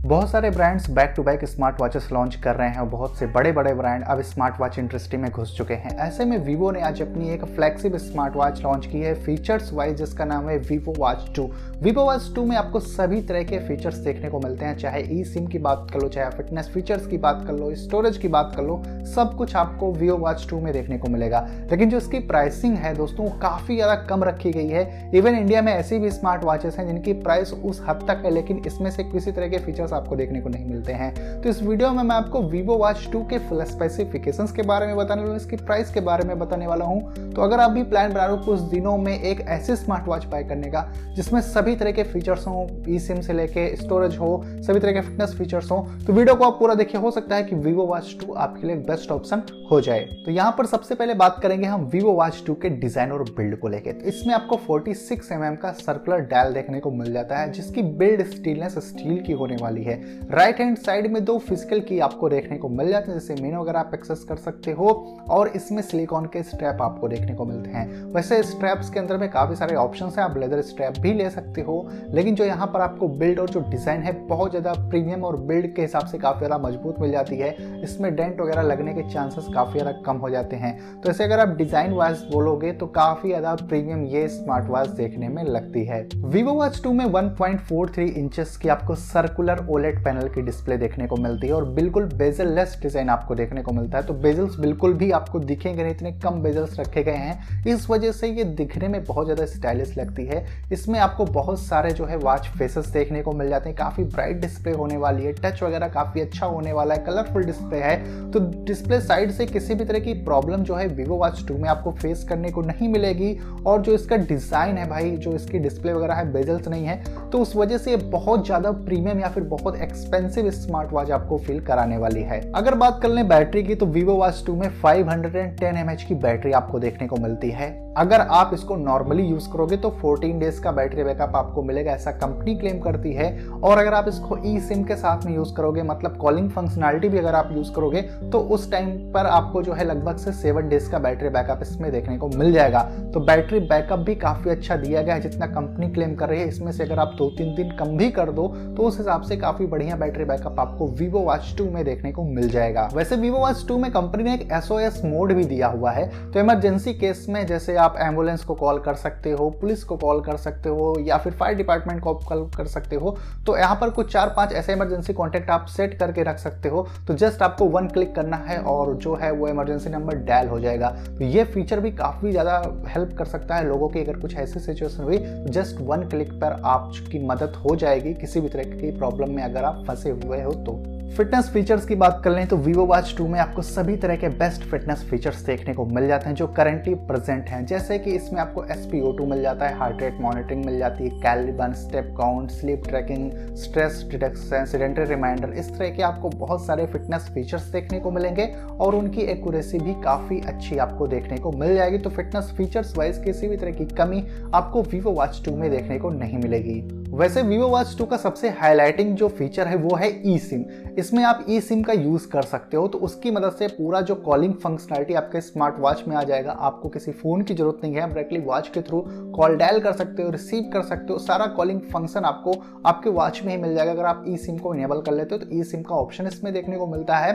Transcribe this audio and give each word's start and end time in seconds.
बहुत 0.00 0.30
सारे 0.30 0.50
brands 0.50 0.88
back 0.90 1.12
to 1.16 1.22
back 1.22 1.44
smart 1.44 1.80
watches 1.80 2.06
launch 2.12 2.34
कर 2.34 2.54
रहे 2.56 2.68
हैं 2.68 2.78
और 2.80 2.86
बहुत 2.88 3.18
से 3.18 3.26
बड़े 3.26 3.50
बड़े 3.52 3.72
ब्रांड 3.74 4.04
अब 4.04 4.20
स्मार्ट 4.22 4.60
वॉच 4.60 4.78
इंडस्ट्री 4.78 5.18
में 5.18 5.30
घुस 5.30 5.54
चुके 5.56 5.74
हैं। 5.74 5.90
ऐसे 5.98 6.24
में 6.24 6.36
वीवो 6.38 6.70
ने 6.70 6.80
आज 6.82 7.02
अपनी 7.02 7.28
एक 7.30 7.44
फ्लैगशिप 7.46 7.96
स्मार्ट 7.96 8.36
वॉच 8.36 8.62
लॉन्च 8.62 8.86
की 8.86 9.00
है 9.00 9.12
फीचर्स 9.24 9.72
वाइज 9.72 9.96
जिसका 9.96 10.24
नाम 10.24 10.48
है 10.48 10.56
Vivo 10.60 10.94
watch 10.98 11.26
two 11.36 11.42
Vivo 11.82 12.04
watch 12.04 12.30
two 12.34 12.44
में 12.44 12.56
आपको 12.56 12.80
सभी 12.80 13.20
तरह 13.22 13.42
के 13.42 13.58
फीचर्स 13.58 13.96
देखने 13.96 14.30
को 14.30 14.40
मिलते 14.40 14.64
हैं, 14.64 14.76
चाहे 14.78 15.02
ई 15.10 15.22
सिम 15.24 15.46
की 15.46 15.58
बात 15.58 15.86
कर 15.92 16.00
लो, 16.00 16.08
चाहे 16.08 16.30
फिटनेस 16.30 16.70
फीचर्स 16.74 17.06
की 17.06 17.18
बात 17.18 17.44
कर 17.46 17.52
लो 17.52 17.74
स्टोरेज 17.76 18.16
की 18.16 18.28
बात 18.28 18.52
कर 18.56 18.62
लो, 18.62 18.82
सब 19.06 19.36
कुछ 19.36 19.54
आपको 19.56 19.92
वीवो 19.92 20.16
वॉच 20.16 20.46
टू 20.50 20.60
में 20.60 20.72
देखने 20.72 20.98
को 20.98 21.08
मिलेगा। 21.08 21.46
लेकिन 21.70 21.90
जो 21.90 21.96
इसकी 21.96 22.18
प्राइसिंग 22.26 22.76
है 22.76 22.94
दोस्तों 22.94 23.28
काफ़ी 23.40 23.74
ज़्यादा 23.74 23.94
कम 24.06 24.24
रखी 24.24 24.52
गई 24.52 24.68
है। 24.68 25.10
इवन 25.14 25.36
इंडिया 25.36 25.62
में 25.62 25.72
ऐसी 25.72 25.98
भी 25.98 26.10
स्मार्ट 26.10 26.44
वॉचेस 26.44 26.78
हैं 26.78 26.86
जिनकी 26.86 27.12
प्राइस 27.20 27.52
उस 27.54 27.84
हद 27.88 28.04
तक 28.08 28.22
है, 28.24 28.30
लेकिन 28.30 28.62
इसमें 28.66 28.90
से 28.90 29.04
किसी 29.04 29.32
तरह 29.32 29.48
के 29.48 29.58
फीचर्स 29.60 29.88
आपको 29.92 30.16
देखने 30.16 30.40
को 30.40 30.48
नहीं 30.48 30.64
मिलते 30.64 30.92
हैं। 30.92 31.40
तो 31.42 31.48
इस 31.48 31.62
वीडियो 31.62 31.90
में 31.90 32.02
मैं 32.02 32.16
आपको 32.16 32.42
वीवो 32.42 32.76
वॉच 32.78 33.08
टू 33.12 33.22
के 33.24 33.38
स्पेसिफिकेशन 33.66 34.46
के 34.46 34.62
बारे 34.64 34.86
में 34.86 34.96
बताने 34.96 35.22
वाला 35.22 35.30
हूँ, 35.30 35.36
इसकी 35.36 35.56
प्राइस 35.58 35.90
के 35.90 36.00
बारे 36.02 36.24
में 36.24 36.38
बताने 36.38 36.66
वाला 36.66 36.84
हूँ। 36.84 37.32
तो 37.32 37.42
अगर 37.42 37.60
आप 37.60 37.70
भी 37.70 37.82
प्लान 37.84 38.12
बना 38.12 38.24
रहे 38.24 38.36
हो 38.36 38.44
कुछ 38.44 38.60
दिनों 38.70 38.96
में 38.98 39.12
एक 39.12 39.40
ऐसी 39.40 39.76
स्मार्ट 39.76 40.08
वॉच 40.08 40.24
बाय 40.26 40.44
करने 40.44 40.70
का, 40.70 40.84
जिसमें 41.16 41.40
सभी 41.42 41.76
तरह 41.76 41.92
के 41.92 42.02
फीचर्स 42.04 42.46
हो 42.46 42.66
ई 42.88 42.98
सिम 42.98 43.20
से 43.20 43.32
लेके 43.32 43.66
स्टोरेज 43.76 44.16
हो, 44.16 44.42
सभी 44.46 44.80
तरह 44.80 44.92
के 44.92 45.00
फिटनेस 45.00 45.34
फीचर्स 45.38 45.70
हो 45.70 45.86
तो 46.06 46.12
वीडियो 46.12 46.34
को 46.34 46.44
आप 46.44 46.58
पूरा 46.58 46.74
देखिए, 46.74 47.00
हो 47.00 47.10
सकता 47.10 47.36
है 47.36 47.42
कि 47.44 47.56
वीवो 47.56 47.86
वॉच 47.86 48.16
टू 48.20 48.32
आपके 48.34 48.66
लिए 48.66 48.76
बेस्ट 48.78 49.10
ऑप्शन 49.10 49.42
हो 49.70 49.80
जाए। 49.80 50.00
तो 50.24 50.30
यहाँ 50.30 50.54
पर 50.58 50.66
सबसे 50.66 50.94
पहले 50.94 51.14
बात 51.16 51.38
करेंगे 51.42 51.66
हम 51.66 51.84
वीवो 51.92 52.12
वॉच 52.12 52.42
टू 52.46 52.54
के 52.54 52.68
डिज़ाइन 52.70 53.12
और 53.12 53.22
बिल्ड 53.30 53.58
को 53.58 53.68
लेकर 53.68 53.92
तो 53.92 54.08
इसमें 54.08 54.34
आपको 54.34 54.56
46 54.66 54.94
सिक्स 54.98 55.28
mm 55.32 55.56
का 55.62 55.70
सर्कुलर 55.72 56.20
डायल 56.30 56.52
देखने 56.52 56.80
को 56.80 56.90
मिल 56.92 57.12
जाता 57.12 57.38
है, 57.38 57.50
जिसकी 57.52 57.82
बिल्ड 57.82 58.22
स्टीलनेस 58.26 58.74
स्टील 58.80 59.20
की 59.22 59.32
होने 59.32 59.56
वाली 59.60 59.79
है। 59.84 60.00
राइट 60.30 60.60
हैंड 60.60 60.76
साइड 60.78 61.10
में 61.12 61.24
दो 61.24 61.38
फ़िज़िकल 61.38 61.80
की 61.80 61.98
आपको 62.00 62.28
देखने 62.28 62.56
को 62.58 62.68
मिल 62.68 62.88
जाते 62.88 63.10
हैं, 63.10 63.18
जैसे 63.18 63.42
मेन 63.42 63.56
वगैरह 63.56 63.78
आप 63.80 63.90
एक्सेस 63.94 64.24
कर 64.28 64.36
सकते 64.38 64.72
हो, 64.72 64.88
और 65.30 65.48
इसमें 65.48 65.82
सिलिकॉन 65.82 66.24
के 66.26 66.42
स्ट्रैप 66.42 66.82
आपको 66.82 67.08
देखने 67.08 67.34
को 67.34 67.44
मिलते 67.44 67.70
हैं। 67.70 68.12
वैसे 68.12 68.42
स्ट्रैप्स 68.42 68.90
के 68.90 69.00
अंदर 69.00 69.16
में 69.16 69.28
काफ़ी 69.30 69.56
सारे 69.56 69.76
ऑप्शन 69.76 70.06
है, 70.08 70.22
आप 70.22 70.36
लेदर 70.38 70.60
स्ट्रैप 70.62 70.98
भी 70.98 71.12
ले 71.12 71.28
सकते 71.30 71.60
हो, 71.60 71.88
लेकिन 72.12 72.34
जो 72.34 72.44
यहाँ 72.44 72.66
पर 72.66 72.80
आपको 72.80 73.08
बिल्ड 73.10 73.38
और 73.40 73.50
जो 73.50 73.60
डिज़ाइन 73.70 74.02
है, 74.02 74.12
बहुत 74.26 74.50
ज़्यादा 74.50 74.72
प्रीमियम 74.90 75.24
और 75.24 75.36
बिल्ड 75.42 75.74
के 75.76 75.82
हिसाब 75.82 76.06
से 76.06 76.18
काफ़ी 76.18 76.46
ज़्यादा 76.46 76.58
मज़बूत 76.58 77.00
मिल 77.00 77.10
जाती 77.10 77.36
है। 77.36 77.54
इसमें 77.82 78.14
डेंट 78.16 78.40
वगैरह 78.40 78.62
लगने 78.62 78.94
के 78.94 79.08
चांसेस 79.10 79.48
काफ़ी 79.54 79.78
ज़्यादा 79.78 80.00
कम 80.02 80.16
हो 80.16 80.30
जाते 80.30 80.56
हैं। 80.56 81.00
तो 81.00 81.10
ऐसे 81.10 81.24
अगर 81.24 81.40
आप 81.40 81.56
डिज़ाइन 81.56 81.92
वाइज 81.92 82.22
बोलोगे 82.32 82.72
तो 82.72 82.86
काफ़ी 82.92 83.28
ज़्यादा 83.28 83.54
प्रीमियम 83.60 84.04
ये 84.06 84.26
स्मार्ट 84.28 84.68
वॉच 84.68 84.88
देखने 84.96 85.28
में 85.28 85.42
लगती 85.44 85.84
है। 85.84 85.98
Vivo 86.30 86.52
Watch 86.54 86.80
2 86.82 86.92
में 86.92 87.04
1.43 87.06 88.08
इंचेस 88.18 88.56
की 88.56 88.68
आपको 88.68 88.94
सर्कुलर 88.94 89.64
ओलेट 89.70 90.02
पैनल 90.04 90.28
की 90.28 90.42
डिस्प्ले 90.42 90.76
देखने 90.76 91.06
को 91.06 91.16
मिलती 91.16 91.46
है 91.46 91.52
और 91.52 91.64
बिल्कुल 91.70 92.04
बेजल 92.14 92.48
लेस 92.54 92.78
डिज़ाइन 92.82 93.08
आपको 93.10 93.34
देखने 93.34 93.62
को 93.62 93.72
मिलता 93.72 93.98
है। 93.98 94.06
तो 94.06 94.14
बेजल्स 94.16 94.58
बिल्कुल 94.60 94.94
भी 94.94 95.10
आपको 95.12 95.38
दिखेंगे 95.40 95.82
नहीं, 95.82 95.94
इतने 95.94 96.12
कम 96.14 96.40
बेजल्स 96.42 96.78
रखे 96.80 97.02
गए 97.02 97.16
हैं। 97.16 97.64
इस 97.66 97.88
वजह 97.90 98.12
से 98.12 98.28
ये 98.28 98.44
दिखने 98.44 98.88
में 98.88 99.02
बहुत 99.04 99.26
ज़्यादा 99.26 99.46
स्टाइलिश 99.46 99.96
लगती 99.98 100.24
है। 100.26 100.44
इसमें 100.72 100.98
आपको 101.00 101.24
बहुत 101.26 101.60
सारे 101.60 101.90
जो 101.90 102.04
है 102.04 102.16
वॉच 102.18 102.48
फेसेस 102.48 102.86
देखने 102.88 103.22
को 103.22 103.32
मिल 103.32 103.48
जाते 103.48 103.68
हैं। 103.68 103.76
काफ़ी 103.78 104.04
ब्राइट 104.06 104.40
डिस्प्ले 104.40 104.72
होने 104.72 104.96
वाली 104.96 105.24
है। 105.24 105.32
टच 105.34 105.62
वगैरह 105.62 105.88
काफ़ी 105.90 106.20
अच्छा 106.20 106.46
होने 106.46 106.72
वाला 106.72 106.94
है। 106.94 107.04
कलरफुल 107.04 107.44
डिस्प्ले 107.44 107.78
है। 107.78 108.30
तो 108.30 108.40
डिस्प्ले 108.64 109.00
साइड 109.00 109.30
से 109.30 109.46
किसी 109.46 109.74
भी 109.74 109.84
तरह 109.84 109.98
की 109.98 110.14
प्रॉब्लम 110.24 110.62
जो 110.62 110.74
है 110.74 110.88
Vivo 110.90 111.20
Watch 111.20 111.42
2 111.46 111.58
में 111.58 111.68
आपको 111.68 111.90
फेस 111.92 112.24
करने 112.28 112.50
को 112.50 112.62
नहीं 112.62 112.88
मिलेगी। 112.88 113.36
और 113.66 113.80
जो 113.82 113.92
इसका 113.92 114.16
डिज़ाइन 114.16 114.78
है 114.78 114.88
भाई, 114.88 115.10
जो 115.12 115.32
इसकी 115.32 115.58
डिस्प्ले 115.58 115.92
वगैरह 115.92 116.14
है 116.14 116.32
बेजल्स 116.32 116.68
नहीं 116.68 116.84
है। 116.84 117.02
तो 117.30 117.38
उस 117.38 117.54
वजह 117.56 117.78
से 117.78 117.90
ये 117.90 117.96
बहुत 118.10 118.44
ज़्यादा 118.46 118.70
प्रीमियम 118.72 119.20
या 119.20 119.28
फिर 119.28 119.42
बहुत 119.60 119.76
एक्सपेंसिव 119.76 120.50
स्मार्ट 120.50 120.92
वॉच 120.92 121.10
आपको 121.10 121.38
फील 121.38 121.60
कराने 121.60 121.96
वाली 121.96 122.22
है। 122.22 122.40
अगर 122.52 122.74
बात 122.74 122.98
कर 123.02 123.08
लें 123.08 123.26
बैटरी 123.28 123.62
की 123.62 123.74
तो 123.74 123.86
Vivo 123.86 124.14
Watch 124.20 124.44
2 124.46 124.54
में 124.56 124.68
510 124.80 125.72
mAh 125.74 126.02
की 126.02 126.14
बैटरी 126.16 126.52
आपको 126.52 126.78
देखने 126.78 127.06
को 127.06 127.16
मिलती 127.16 127.50
है। 127.50 127.68
अगर 127.96 128.20
आप 128.20 128.50
इसको 128.54 128.76
नॉर्मली 128.76 129.22
यूज़ 129.22 129.48
करोगे 129.52 129.76
तो 129.76 129.90
14 130.00 130.38
डेज़ 130.40 130.60
का 130.62 130.70
बैटरी 130.72 131.04
बैकअप 131.04 131.36
आपको 131.36 131.62
मिलेगा, 131.62 131.92
ऐसा 131.92 132.10
कंपनी 132.12 132.54
क्लेम 132.56 132.78
करती 132.78 133.12
है। 133.12 133.46
और 133.46 133.78
अगर 133.78 133.94
आप 133.94 134.08
इसको 134.08 134.36
ई 134.46 134.58
सिम 134.60 134.82
के 134.84 134.96
साथ 134.96 135.24
में 135.26 135.34
यूज़ 135.34 135.54
करोगे 135.54 135.82
मतलब 135.82 136.16
कॉलिंग 136.16 136.50
फंक्शनैलिटी 136.50 137.08
भी 137.08 137.18
अगर 137.18 137.34
आप 137.34 137.50
यूज़ 137.52 137.72
करोगे 137.74 138.02
तो 138.02 138.40
उस 138.50 138.70
टाइम 138.72 138.90
पर 139.12 139.26
आपको 139.28 139.62
जो 139.62 139.72
है 139.72 139.84
लगभग 139.84 140.16
से 140.16 140.32
सेवन 140.32 140.68
डेज़ 140.68 140.90
का 140.90 140.98
बैटरी 140.98 141.28
बैकअप 141.28 141.62
इसमें 141.62 141.90
देखने 141.92 142.16
को 142.18 142.28
मिल 142.28 142.52
जाएगा। 142.52 142.82
तो 143.14 143.20
बैटरी 143.22 143.60
बैकअप 143.60 143.98
भी 143.98 144.14
काफ़ी 144.16 144.50
अच्छा 144.50 144.76
दिया 144.76 145.02
गया 145.02 145.14
है, 145.14 145.20
जितना 145.20 145.46
कंपनी 145.48 145.90
क्लेम 145.90 146.14
कर 146.14 146.28
रही 146.28 146.40
है। 146.40 146.48
इसमें 146.48 146.72
से 146.72 146.84
अगर 146.84 146.98
आप 146.98 147.14
दो 147.18 147.28
तीन 147.38 147.54
दिन 147.54 147.76
कम 147.76 147.96
भी 147.96 148.10
कर 148.10 148.30
दो 148.30 148.46
तो 148.76 148.82
उस 148.82 148.98
हिसाब 148.98 149.22
से 149.22 149.36
काफ़ी 149.50 149.66
बढ़िया 149.66 149.94
बैटरी 149.96 150.24
बैकअप 150.24 150.58
आपको 150.60 150.86
वीवो 150.88 151.20
वॉच 151.20 151.54
टू 151.58 151.64
में 151.70 151.84
देखने 151.84 152.10
को 152.12 152.24
मिल 152.24 152.48
जाएगा। 152.50 152.88
वैसे 152.94 153.16
वीवो 153.16 153.38
वॉच 153.38 153.64
टू 153.68 153.78
में 153.78 153.90
कंपनी 153.92 154.24
ने 154.24 154.34
एक 154.34 154.46
एसओएस 154.52 155.00
मोड 155.04 155.32
भी 155.32 155.44
दिया 155.44 155.68
हुआ 155.68 155.90
है 155.90 156.06
तो 156.32 156.40
इमरजेंसी 156.40 156.92
केस 156.94 157.24
में 157.28 157.46
जैसे 157.46 157.74
आप 157.76 157.96
एंबुलेंस 157.98 158.44
को 158.44 158.54
कॉल 158.54 158.78
कर 158.80 158.94
सकते 158.96 159.30
हो 159.30 159.48
पुलिस 159.60 159.82
को 159.84 159.96
कॉल 159.96 160.20
कर 160.20 160.36
सकते 160.36 160.68
हो, 160.68 160.94
या 161.00 161.16
फिर 161.16 161.32
फायर 161.32 161.56
डिपार्टमेंट 161.56 162.02
को 162.02 162.14
कॉल 162.18 162.44
कर 162.56 162.66
सकते 162.66 162.96
हो 162.96 163.16
तो 163.46 163.56
यहाँ 163.58 163.76
पर 163.80 163.90
कुछ 163.90 164.12
चार 164.12 164.32
पाँच 164.36 164.52
ऐसे 164.52 164.72
इमरजेंसी 164.72 165.12
कॉन्टेक्ट 165.12 165.50
आप 165.50 165.66
सेट 165.68 165.98
करके 165.98 166.22
रख 166.22 166.38
सकते 166.38 166.68
हो 166.68 166.86
तो 167.08 167.14
जस्ट 167.14 167.42
आपको 167.42 167.64
वन 167.68 167.88
क्लिक 167.88 168.14
करना 168.14 168.36
है 168.46 168.58
और 168.66 168.94
जो 168.96 169.14
है 169.14 169.30
वो 169.32 169.48
इमरजेंसी 169.48 169.90
नंबर 169.90 170.16
डायल 170.24 170.48
हो 170.48 170.60
जाएगा। 170.60 170.90
तो 171.08 171.24
ये 171.26 171.44
फीचर 171.46 171.80
भी 171.80 171.90
काफ़ी 171.92 172.30
ज़्यादा 172.30 172.62
हेल्प 172.88 173.16
कर 173.18 173.24
सकता 173.26 173.56
है 173.56 173.66
लोगों 173.68 173.88
की, 173.88 174.00
अगर 174.00 174.20
कुछ 174.20 174.36
ऐसी 174.36 174.60
सिचुएशन 174.60 175.02
हुई 175.02 175.18
जस्ट 175.50 175.80
वन 175.82 176.08
क्लिक 176.08 176.32
पर 176.34 176.60
आपकी 176.66 177.26
मदद 177.26 177.56
हो 177.58 177.76
जाएगी, 177.76 178.14
किसी 178.14 178.40
भी 178.40 178.48
तरह 178.48 178.62
की 178.72 178.90
प्रॉब्लम 178.98 179.30
में 179.30 179.39
अगर 179.40 179.64
आप 179.64 179.84
फंसे 179.88 180.10
हुए 180.10 180.42
हो 180.42 180.52
तो 180.52 180.82
फिटनेस 181.16 181.48
फीचर्स 181.50 181.86
की 181.86 181.94
बात 181.94 182.20
कर 182.24 182.30
लें 182.30 182.46
तो 182.46 182.56
Vivo 182.56 182.84
Watch 182.88 183.16
2 183.16 183.20
में 183.20 183.38
आपको 183.40 183.62
सभी 183.62 183.96
तरह 183.96 184.16
के 184.16 184.28
बेस्ट 184.28 184.62
फिटनेस 184.62 185.02
फीचर्स 185.10 185.40
देखने 185.42 185.74
को 185.74 185.86
मिल 185.86 186.06
जाते 186.08 186.28
हैं 186.28 186.34
जो 186.34 186.46
करंटली 186.46 186.94
प्रेजेंट 186.94 187.48
हैं। 187.48 187.66
जैसे 187.66 187.98
कि 187.98 188.10
इसमें 188.10 188.40
आपको 188.40 188.62
SpO2 188.64 189.26
मिल 189.30 189.42
जाता 189.42 189.66
है 189.66 189.78
हार्ट 189.78 190.02
रेट 190.02 190.20
मॉनिटरिंग 190.20 190.64
मिल 190.64 190.78
जाती 190.78 191.04
है 191.04 191.10
calorie 191.10 191.52
burn 191.52 191.72
step 191.72 192.14
count 192.18 192.50
sleep 192.50 192.82
tracking 192.88 193.56
stress 193.56 194.06
detection 194.10 194.64
sedentary 194.64 195.04
reminder 195.04 195.50
इस 195.50 195.70
तरह 195.70 195.88
के 195.88 196.02
आपको 196.02 196.28
बहुत 196.28 196.66
सारे 196.66 196.86
फिटनेस 196.86 197.30
फीचर्स 197.34 197.62
देखने 197.62 198.00
को 198.00 198.10
मिलेंगे 198.10 198.54
और 198.80 198.94
उनकी 198.94 199.20
एक्यूरेसी 199.20 199.78
भी 199.78 199.94
काफ़ी 199.94 200.40
अच्छी 200.40 200.78
आपको 200.78 201.06
देखने 201.06 201.36
को 201.36 201.52
मिल 201.52 201.74
जाएगी। 201.74 201.98
तो 201.98 202.10
फिटनेस 202.10 202.54
फीचर्स 202.56 202.96
वाइज 202.98 203.18
किसी 203.24 203.48
भी 203.48 203.56
तरह 203.56 203.70
की 203.70 203.84
कमी 203.84 204.26
आपको 204.54 204.82
Vivo 204.82 205.18
Watch 205.18 205.44
2 205.48 205.56
में 205.56 205.70
देखने 205.70 205.98
को 205.98 206.10
नहीं 206.10 206.38
मिलेगी। 206.38 206.99
वैसे 207.10 207.42
Vivo 207.42 207.68
Watch 207.70 207.94
2 207.98 208.06
का 208.08 208.16
सबसे 208.16 208.48
हाईलाइटिंग 208.50 209.14
जो 209.16 209.28
फीचर 209.28 209.66
है 209.66 209.76
वो 209.76 209.94
है 209.96 210.10
ई 210.30 210.36
सिम 210.38 210.64
इसमें 210.98 211.22
आप 211.24 211.44
ई 211.50 211.60
सिम 211.60 211.82
का 211.82 211.92
यूज़ 211.92 212.26
कर 212.28 212.42
सकते 212.42 212.76
हो 212.76 212.86
तो 212.88 212.98
उसकी 212.98 213.30
मदद 213.30 213.52
से 213.52 213.68
पूरा 213.68 214.00
जो 214.00 214.14
कॉलिंग 214.16 214.52
फंक्शनलिटी 214.54 215.14
आपके 215.14 215.40
स्मार्ट 215.40 215.78
वॉच 215.78 216.02
में 216.08 216.14
आ 216.16 216.22
जाएगा। 216.22 216.52
आपको 216.52 216.88
किसी 216.88 217.12
फ़ोन 217.12 217.42
की 217.42 217.54
ज़रूरत 217.54 217.80
नहीं 217.84 217.94
है, 217.94 218.00
आप 218.00 218.08
डायरेक्टली 218.08 218.38
वॉच 218.40 218.68
के 218.68 218.82
थ्रू 218.82 219.00
कॉल 219.36 219.56
डायल 219.56 219.80
कर 219.80 219.92
सकते 219.92 220.22
हो 220.22 220.30
रिसीव 220.30 220.70
कर 220.72 220.82
सकते 220.82 221.12
हो। 221.12 221.18
सारा 221.18 221.46
कॉलिंग 221.56 221.80
फ़ंक्शन 221.92 222.24
आपको 222.24 222.54
आपके 222.86 223.10
वॉच 223.10 223.42
में 223.44 223.54
ही 223.56 223.60
मिल 223.62 223.74
जाएगा। 223.74 223.92
अगर 223.92 224.04
आप 224.04 224.24
ई 224.28 224.36
सिम 224.36 224.58
को 224.58 224.74
इनेबल 224.74 225.00
कर 225.00 225.14
लेते 225.14 225.34
हो 225.34 225.44
तो 225.44 225.56
ई 225.56 225.62
सिम 225.64 225.82
का 225.82 225.94
ऑप्शन 225.94 226.26
इसमें 226.26 226.52
देखने 226.54 226.76
को 226.76 226.86
मिलता 226.86 227.16
है। 227.16 227.32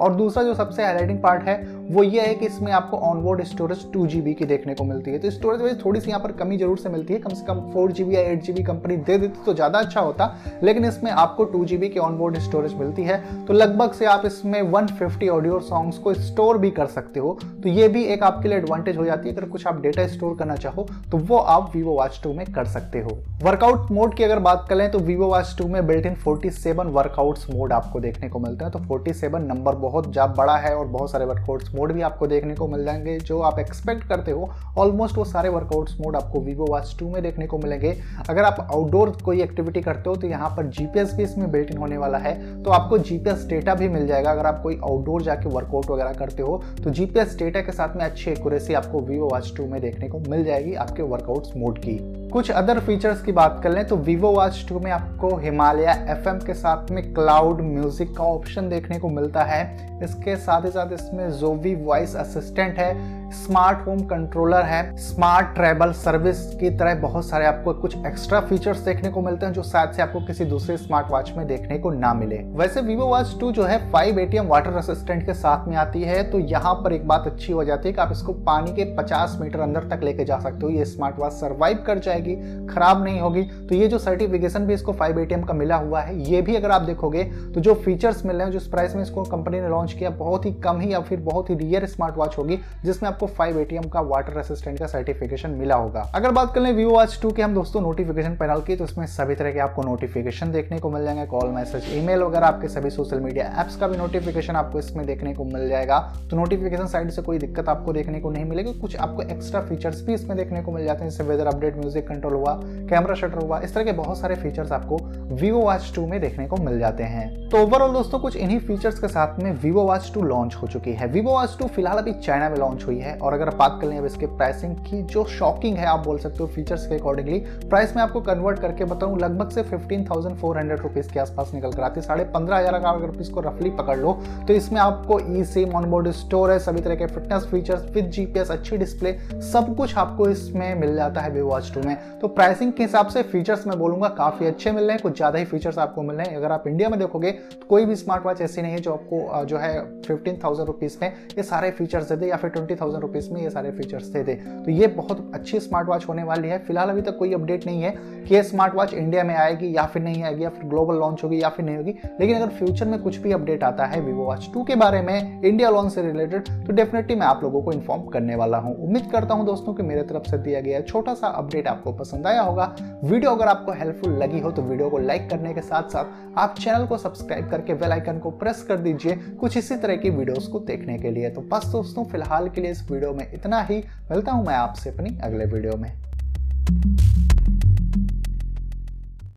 और 0.00 0.14
दूसरा 0.14 0.42
जो 0.42 0.54
सबसे 0.54 0.84
हाईलाइटिंग 0.84 1.18
पार्ट 1.22 1.42
है, 1.42 1.56
वो 1.86 2.02
ये 2.02 2.20
है 2.20 2.34
कि 2.34 2.46
इसमें 2.46 2.70
आपको 2.72 2.96
ऑनबोर्ड 3.04 3.42
स्टोरेज 3.44 3.84
टू 3.92 4.06
जी 4.06 4.34
की 4.34 4.44
देखने 4.44 4.74
को 4.74 4.84
मिलती 4.84 5.10
है। 5.10 5.18
तो 5.18 5.30
स्टोरेज 5.30 5.60
वजह 5.62 5.78
थोड़ी 5.84 6.00
सी 6.00 6.10
यहाँ 6.10 6.22
पर 6.22 6.32
कमी 6.34 6.58
ज़रूर 6.58 6.78
से 6.78 6.88
मिलती 6.88 7.14
है। 7.14 7.18
कम 7.20 7.30
से 7.30 7.44
कम 7.46 7.60
फोर 7.72 7.92
जी 7.92 8.04
या 8.14 8.20
एट 8.22 8.42
जी 8.44 8.62
कंपनी 8.62 8.96
दे 8.98 9.18
देती 9.18 9.44
तो 9.46 9.54
ज़्यादा 9.54 9.78
अच्छा 9.78 10.00
होता, 10.00 10.34
लेकिन 10.62 10.84
इसमें 10.84 11.10
आपको 11.12 11.44
टू 11.44 11.64
जी 11.64 11.78
की 11.78 11.98
ऑनबोर्ड 12.00 12.38
स्टोरेज 12.40 12.74
मिलती 12.74 13.04
है। 13.04 13.22
तो 13.46 13.54
लगभग 13.54 13.92
से 13.92 14.06
आप 14.06 14.26
इसमें 14.26 14.60
वन 14.62 14.88
ऑडियो 15.24 15.58
सॉन्ग्स 15.62 15.98
को 15.98 16.14
स्टोर 16.14 16.58
भी 16.58 16.70
कर 16.70 16.86
सकते 16.86 17.20
हो। 17.20 17.38
तो 17.62 17.68
ये 17.68 17.88
भी 17.88 18.04
एक 18.04 18.22
आपके 18.22 18.48
लिए 18.48 18.58
एडवांटेज 18.58 18.96
हो 18.96 19.04
जाती 19.04 19.28
है। 19.28 19.34
अगर 19.36 19.48
कुछ 19.48 19.66
आप 19.66 19.80
डेटा 19.82 20.06
स्टोर 20.06 20.36
करना 20.36 20.56
चाहो 20.56 20.86
तो 21.12 21.18
वो 21.20 21.36
आप 21.36 21.70
वीवो 21.74 21.92
वॉच 21.92 22.20
टू 22.22 22.32
में 22.32 22.44
कर 22.46 22.64
सकते 22.66 23.00
हो। 23.00 23.18
वर्कआउट 23.42 23.90
मोड 23.90 24.14
की 24.16 24.24
अगर 24.24 24.38
बात 24.40 24.66
करें 24.68 24.90
तो 24.90 24.98
वीवो 25.00 25.26
वॉच 25.26 25.54
टू 25.58 25.68
में 25.68 25.86
built 25.86 26.06
in 26.06 26.14
forty 26.16 26.48
workouts 26.72 27.48
mode 27.50 27.72
आपको 27.72 28.00
देखने 28.00 28.28
को 28.28 28.38
मिलता 28.38 28.66
है। 28.66 28.72
तो 28.72 28.78
फोर्टी 28.80 29.12
नंबर 29.24 29.74
बहुत 29.84 30.10
ज़्यादा 30.12 30.32
बड़ा 30.34 30.56
है 30.58 30.74
और 30.76 30.86
बहुत 30.88 31.10
सारे 31.10 31.24
वर्कआउट्स 31.26 31.74
मोड 31.74 31.92
भी 31.92 32.02
आपको 32.02 32.26
देखने 32.26 32.54
को 32.54 32.68
मिल 32.68 32.84
जाएँगे, 32.84 33.18
जो 33.20 33.40
आप 33.40 33.58
एक्सपेक्ट 33.58 34.08
करते 34.08 34.30
हो 34.30 34.50
ऑलमोस्ट 34.78 35.16
वो 35.16 35.24
सारे 35.26 35.48
वर्कआउट्स 35.50 35.96
मोड 36.00 36.16
आपको 36.16 36.40
वीवो 36.40 36.66
वॉच 36.66 36.94
टू 36.98 37.08
में 37.10 37.22
देखने 37.22 37.46
को 37.46 37.58
मिलेंगे। 37.58 37.96
अगर 38.28 38.42
आप 38.42 38.60
आउटडोर 38.62 39.10
कोई 39.24 39.42
एक्टिविटी 39.42 39.80
करते 39.82 40.10
हो 40.10 40.16
तो 40.16 40.26
यहाँ 40.26 40.50
पर 40.56 40.66
जीपीएस 40.68 41.14
भी 41.14 41.22
इसमें 41.22 41.50
बिल्ट 41.52 41.70
इन 41.70 41.78
होने 41.78 41.96
वाला 41.96 42.18
है 42.18 42.34
तो 42.62 42.70
आपको 42.72 42.98
जीपीएस 43.00 43.46
डेटा 43.48 43.74
भी 43.74 43.88
मिल 43.88 44.06
जाएगा। 44.06 44.30
अगर 44.30 44.46
आप 44.46 44.62
कोई 44.62 44.78
आउटडोर 44.84 45.22
जाके 45.22 45.48
वर्कआउट 45.48 45.90
वगैरह 45.90 46.12
करते 46.14 46.42
हो 46.42 46.62
तो 46.84 46.90
जीपीएस 46.90 47.36
डेटा 47.38 47.60
के 47.60 47.72
साथ 47.72 47.96
में 47.96 48.04
अच्छी 48.04 48.30
एक्यूरेसी 48.30 48.74
आपको 48.74 49.00
वीवो 49.02 49.28
वॉच 49.28 49.52
टू 49.56 49.66
में 49.66 49.80
देखने 49.80 50.08
को 50.08 50.18
मिल 50.20 50.44
जाएगी 50.44 50.74
आपके 50.76 51.02
वर्कआउट्स 51.04 51.56
मोड 51.56 51.78
की। 51.78 51.98
कुछ 52.34 52.50
अदर 52.50 52.78
फीचर्स 52.80 53.20
की 53.22 53.32
बात 53.32 53.60
कर 53.62 53.70
लें 53.70 53.86
तो 53.86 53.96
वीवो 53.96 54.30
वॉच 54.30 54.64
टू 54.68 54.78
में 54.80 54.90
आपको 54.90 55.28
हिमालय 55.36 55.86
FM 56.14 56.44
के 56.46 56.54
साथ 56.54 56.90
में 56.90 57.02
क्लाउड 57.14 57.60
म्यूज़िक 57.60 58.16
का 58.16 58.24
ऑप्शन 58.24 58.68
देखने 58.68 58.98
को 58.98 59.08
मिलता 59.08 59.42
है। 59.42 59.62
इसके 60.04 60.36
साथ 60.36 60.64
ही 60.64 60.70
साथ 60.70 60.92
इसमें 60.92 61.30
जोवी 61.30 61.74
वॉइस 61.74 62.16
असिस्टेंट 62.16 62.78
है। 62.78 63.23
स्मार्ट 63.34 63.86
होम 63.86 64.00
कंट्रोलर 64.06 64.62
है, 64.62 64.96
स्मार्ट 64.98 65.46
ट्रेवल 65.54 65.92
सर्विस 65.94 66.38
की 66.50 66.70
तरह 66.70 66.94
बहुत 67.00 67.26
सारे 67.26 67.46
आपको 67.46 67.72
कुछ 67.74 67.96
एक्स्ट्रा 67.96 68.40
फीचर्स 68.40 68.78
देखने 68.80 69.10
को 69.10 69.20
मिलते 69.22 69.46
हैं 69.46 69.52
जो 69.52 69.62
शायद 69.62 69.90
से 69.90 70.02
आपको 70.02 70.20
किसी 70.26 70.44
दूसरे 70.44 70.76
स्मार्ट 70.76 71.10
वॉच 71.10 71.32
में 71.36 71.46
देखने 71.46 71.78
को 71.78 71.90
ना 71.92 72.12
मिले। 72.14 72.36
वैसे 72.54 72.80
वीवो 72.80 73.06
वॉच 73.06 73.34
टू 73.40 73.50
जो 73.52 73.64
है 73.64 73.78
फाइव 73.92 74.18
एटीएम 74.18 74.46
वाटर 74.48 74.76
असिस्टेंट 74.76 75.24
के 75.26 75.34
साथ 75.34 75.66
में 75.68 75.76
आती 75.76 76.02
है 76.02 76.22
तो 76.30 76.38
यहाँ 76.40 76.74
पर 76.74 76.92
एक 76.92 77.06
बात 77.08 77.26
अच्छी 77.26 77.52
हो 77.52 77.64
जाती 77.64 77.88
है 77.88 77.94
कि 77.94 78.00
आप 78.00 78.12
इसको 78.12 78.32
पानी 78.44 78.72
के 78.72 78.84
50 78.96 79.36
मीटर 79.40 79.60
अंदर 79.60 79.88
तक 79.88 80.04
लेके 80.04 80.24
जा 80.24 80.38
सकते 80.40 80.66
हो। 80.66 80.70
ये 80.70 80.84
स्मार्ट 80.84 81.18
वॉच 81.18 81.32
सर्वाइव 81.32 81.82
कर 81.86 81.98
जाएगी, 81.98 82.34
खराब 82.66 83.04
नहीं 83.04 83.20
होगी। 83.20 83.42
तो 83.42 83.74
ये 83.74 83.88
जो 83.88 83.98
सर्टिफिकेशन 83.98 84.66
भी 84.66 84.74
इसको 84.74 84.92
फाइव 84.94 85.18
एटीएम 85.20 85.42
का 85.42 85.54
मिला 85.54 85.76
हुआ 85.76 86.00
है, 86.00 86.18
ये 86.22 86.42
भी 86.42 86.56
अगर 86.56 86.70
आप 86.70 86.82
देखोगे 86.82 87.24
तो 87.24 87.60
जो 87.60 87.74
फीचर्स 87.76 88.24
मिल 88.26 88.36
रहे 88.36 88.44
हैं 88.44 88.52
जिस 88.52 88.66
प्राइस 88.68 88.94
में 88.94 89.02
इसको 89.02 89.22
कंपनी 89.24 89.60
ने 89.60 89.68
लॉन्च 89.68 89.92
किया, 89.92 90.10
बहुत 90.12 90.46
ही 90.46 90.52
कम 90.54 90.80
ही 90.80 90.92
या 90.92 91.00
फिर 91.00 91.20
बहुत 91.22 91.50
ही 91.50 91.54
रियर 91.56 91.86
स्मार्ट 91.86 92.16
वॉच 92.16 92.38
होगी, 92.38 92.58
जिसमें 92.84 93.10
आपको 93.10 93.23
फाइव 93.28 93.58
एटीएम 93.60 93.82
का 93.84 94.00
वाटर 94.02 94.38
असिस्टेंट 94.38 94.78
का 94.78 94.86
सर्टिफिकेशन 94.86 95.50
मिला 95.50 95.74
होगा। 95.74 96.00
अगर 96.14 96.30
बात 96.30 96.52
कर 96.54 96.60
लें 96.60 96.72
वीवो 96.72 96.92
वॉच 96.92 97.18
टू 97.22 97.30
के, 97.30 97.42
हम 97.42 97.54
दोस्तों 97.54 97.80
नोटिफिकेशन 97.80 98.36
पैनल 98.36 98.60
की 98.60 98.76
तो 98.76 98.84
इसमें 98.84 99.06
सभी 99.06 99.34
तरह 99.34 99.52
के 99.52 99.58
आपको 99.58 99.82
नोटिफिकेशन 99.82 100.52
देखने 100.52 100.78
को 100.78 100.90
मिल 100.90 101.04
जाएँगे। 101.04 101.26
कॉल 101.26 101.50
मैसेज 101.50 101.88
ईमेल 101.94 102.22
वगैरह 102.22 102.46
आपके 102.46 102.68
सभी 102.68 102.90
सोशल 102.90 103.20
मीडिया 103.20 103.46
एप्स 103.60 103.76
का 103.76 103.88
भी 103.88 103.96
नोटिफिकेशन 103.96 104.56
आपको 104.56 104.78
इसमें 104.78 105.04
देखने 105.06 105.34
को 105.34 105.44
मिल 105.44 105.68
जाएगा। 105.68 105.98
तो 106.30 106.36
नोटिफिकेशन 106.36 106.86
साइड 106.86 107.10
से 107.10 107.22
कोई 107.22 107.38
दिक्कत 107.38 107.68
आपको 107.68 107.92
देखने 107.92 108.20
को 108.20 108.30
नहीं 108.30 108.44
मिलेगी। 108.44 108.72
कुछ 108.72 108.96
आपको 108.96 109.22
एक्स्ट्रा 109.24 109.60
फीचर्स 109.60 110.02
भी 110.06 110.14
इसमें 110.14 110.36
देखने 110.36 110.62
को 110.62 110.72
मिल 110.72 110.84
जाते 110.84 111.04
हैं, 111.04 111.10
जैसे 111.10 111.24
वेदर 111.24 111.46
अपडेट 111.46 111.76
म्यूज़िक 111.76 112.08
कंट्रोल 112.08 112.34
हुआ 112.34 112.58
कैमरा 112.90 113.14
शटर 113.14 113.42
हुआ, 113.42 113.60
इस 113.60 113.74
तरह 113.74 113.84
के 113.84 113.92
बहुत 113.94 114.18
सारे 114.18 114.34
फीचर्स 114.34 114.72
आपको 114.72 114.96
वीवो 115.34 115.60
वॉच 115.60 115.92
टू 115.94 116.06
में 116.06 116.20
देखने 116.20 116.46
को 116.46 116.56
मिल 116.56 116.78
जाते 116.78 117.02
हैं। 117.04 117.48
तो 117.48 117.62
ओवरऑल 117.62 117.92
दोस्तों, 117.92 118.18
कुछ 118.18 118.36
इन्हीं 118.36 118.58
फीचर्स 118.60 118.98
के 118.98 119.08
साथ 119.08 119.38
में 119.40 119.50
वीवो 119.54 119.82
वॉच 119.82 120.10
टू 120.14 120.22
लॉन्च 120.22 120.54
हो 120.54 120.66
चुकी 120.66 120.92
है। 120.92 121.06
वीवो 121.08 121.32
वॉच 121.32 121.56
टू 121.58 121.66
फ़िलहाल 121.66 121.98
अभी 121.98 122.12
चाइना 122.14 122.48
में 122.48 122.56
लॉन्च 122.56 122.84
हुई 122.86 122.98
है। 122.98 123.13
और 123.14 123.32
अगर 123.32 123.48
आप 123.48 123.56
बात 123.56 123.78
कर 123.80 123.88
लें 123.88 123.98
अब 123.98 124.04
इसके 124.06 124.26
प्राइसिंग 124.28 124.74
की, 124.78 125.02
जो 125.04 125.24
शॉकिंग 125.26 125.76
है 125.76 125.86
आप 125.86 126.04
बोल 126.04 126.18
सकते 126.18 126.42
हो 126.42 126.46
फीचर्स 126.48 126.86
के 126.86 126.94
अकॉर्डिंगली 126.94 127.38
प्राइस 127.64 127.94
में 127.96 128.02
आपको 128.02 128.20
कन्वर्ट 128.22 128.58
करके 128.58 128.84
बताऊँ, 128.86 129.18
लगभग 129.20 129.50
से 129.50 129.62
fifteen 129.64 130.04
thousand 130.04 130.36
four 130.36 130.58
hundred 130.58 130.80
rupees 130.80 131.12
के 131.12 131.20
आसपास 131.20 131.50
निकल 131.54 131.72
कर 131.72 131.82
आती 131.82 132.00
है। 132.00 132.06
साढ़े 132.06 132.24
पंद्रह 132.34 132.56
हज़ार 132.56 132.78
का 132.80 132.90
अगर 132.90 133.20
इसको 133.20 133.40
रफली 133.40 133.70
पकड़ 133.72 133.98
लो 133.98 134.12
तो 134.48 134.54
इसमें 134.54 134.80
आपको 134.80 135.18
ई 135.20 135.44
सिम 135.46 135.74
ऑनबोर्ड 135.76 136.10
स्टोरेज 136.14 136.60
सभी 136.62 136.80
तरह 136.80 136.94
के 136.94 137.06
फिटनेस 137.06 137.46
फीचर्स 137.50 137.90
विद 137.94 138.10
जीपीएस 138.10 138.50
अच्छी 138.50 138.76
डिस्प्ले 138.76 139.12
सब 139.44 139.74
कुछ 139.76 139.96
आपको 139.98 140.28
इसमें 140.30 140.74
मिल 140.76 140.94
जाता 140.96 141.20
है 141.20 141.30
वीवो 141.30 141.48
वॉच 141.48 141.72
टू 141.74 141.80
में। 141.80 141.96
तो 142.20 142.28
प्राइसिंग 142.30 142.72
के 142.72 142.82
हिसाब 142.82 143.08
से 143.08 143.22
फीचर्स 143.24 143.66
मैं 143.66 143.78
बोलूँगा 143.78 144.08
काफ़ी 144.10 144.46
अच्छे 144.46 144.72
मिल 144.72 144.84
रहे 144.84 144.92
हैं, 144.92 145.02
कुछ 145.02 145.16
ज़्यादा 145.16 145.38
ही 145.38 145.44
फीचर्स 145.44 145.78
आपको 145.78 146.02
मिल 146.02 146.16
रहे 146.16 146.26
हैं। 146.26 146.36
अगर 146.36 146.52
आप 146.52 146.66
इंडिया 146.66 146.88
में 146.88 146.98
देखोगे 146.98 147.32
तो 147.32 147.66
कोई 147.68 147.84
भी 147.86 147.96
स्मार्ट 147.96 148.26
वॉच 148.26 148.40
ऐसी 148.40 148.62
नहीं 148.62 148.72
है 148.72 148.78
जो 148.78 148.92
आपको 148.92 149.44
जो 149.44 149.58
है 149.58 149.72
फिफ्टीन 150.02 150.38
थाउज़ेंड 150.44 150.66
रुपीज़ 150.66 150.96
में 151.02 151.12
ये 151.36 151.42
सारे 151.44 151.70
फीचर्स 151.72 152.08
दे 152.08 152.16
दे 152.16 152.26
या 152.26 152.36
फिर 152.36 152.50
ट्वेंटी 152.50 152.74
रुपीज़ 152.98 153.30
में 153.32 153.40
ये 153.42 153.50
सारे 153.50 153.70
फीचर्स 153.72 154.06
दे 154.06 154.22
दे 154.22 154.34
तो 154.64 154.70
ये 154.70 154.86
बहुत 154.96 155.30
अच्छी 155.34 155.60
स्मार्ट 155.60 155.88
वॉच 155.88 156.08
होने 156.08 156.22
वाली 156.22 156.48
है। 156.48 156.58
फ़िलहाल 156.58 156.90
अभी 156.90 157.02
तक 157.02 157.16
कोई 157.18 157.32
अपडेट 157.34 157.66
नहीं 157.66 157.82
है 157.82 157.90
कि 158.26 158.34
ये 158.34 158.42
स्मार्ट 158.42 158.74
वॉच 158.74 158.94
इंडिया 158.94 159.24
में 159.24 159.34
आएगी 159.36 159.74
या 159.76 159.84
फिर 159.84 160.02
नहीं 160.02 160.22
आएगी 160.22 160.44
या 160.44 160.48
फिर 160.48 160.68
ग्लोबल 160.68 160.96
लॉन्च 160.96 161.24
होगी 161.24 161.42
या 161.42 161.48
फिर 161.48 161.64
नहीं 161.66 161.76
होगी। 161.76 161.94
लेकिन 162.20 162.36
अगर 162.36 162.48
फ्यूचर 162.48 162.88
में 162.88 162.98
कुछ 163.02 163.18
भी 163.18 163.32
अपडेट 163.32 163.64
आता 163.64 163.84
है 163.84 164.00
वीवो 164.00 164.24
वॉच 164.24 164.48
टू 164.54 164.62
के 164.64 164.76
बारे 164.76 165.02
में 165.02 165.42
इंडिया 165.42 165.70
लॉन्च 165.70 165.92
से 165.92 166.02
रिलेटेड 166.02 166.48
तो 166.66 166.72
डेफिनेटली 166.72 167.16
मैं 167.16 167.26
आप 167.26 167.42
लोगों 167.42 167.62
को 167.62 167.72
इन्फॉर्म 167.72 168.02
करने 168.08 168.36
वाला 168.36 168.58
हूँ। 168.58 168.74
उम्मीद 168.78 169.10
करता 169.12 169.34
हूँ 169.34 169.46
दोस्तों 169.46 169.74
कि 169.74 169.82
मेरे 169.82 170.02
तरफ़ 170.04 170.30
से 170.30 170.38
दिया 170.38 170.60
गया 170.60 170.80
छोटा 170.82 171.14
सा 171.14 171.28
अपडेट 171.28 171.68
आपको 171.68 171.92
पसंद 171.94 172.26
आया 172.26 172.42
होगा। 172.42 172.74
वीडियो 173.04 173.30
अगर 173.30 173.46
आपको 173.46 173.72
हेल्पफुल 173.74 174.12
लगी 174.18 174.40
हो 174.40 174.50
तो 174.50 174.62
वीडियो 174.62 174.88
को 174.90 174.98
लाइक 175.00 175.28
करने 175.30 175.54
के 175.54 175.60
साथ 175.62 175.88
साथ 175.88 176.38
आप 176.38 176.54
चैनल 176.58 176.86
को 176.86 176.98
सब्सक्राइब 176.98 177.48
करके 177.50 177.74
बेल 177.74 177.92
आइकन 177.92 178.18
को 178.18 178.30
प्रेस 178.32 178.62
कर 178.62 178.76
दीजिए 178.78 179.16
कुछ 179.40 179.56
इसी 179.56 179.76
तरह 179.76 179.96
की 179.96 180.10
वीडियोस 180.10 180.46
को 180.48 180.58
देखने 180.62 180.98
के 180.98 181.10
लिए। 181.10 181.30
तो 181.30 181.40
बस 181.42 181.66
दोस्तों, 181.66 182.04
फ़िलहाल 182.04 182.48
के 182.48 182.60
लिए 182.60 182.70
इस 182.70 182.83
वीडियो 182.90 183.12
में 183.14 183.30
इतना 183.32 183.60
ही। 183.62 183.76
मिलता 184.10 184.32
हूँ 184.32 184.46
मैं 184.46 184.54
आपसे 184.54 184.90
अपनी 184.90 185.18
अगले 185.22 185.44
वीडियो 185.44 185.76
में। 185.76 185.90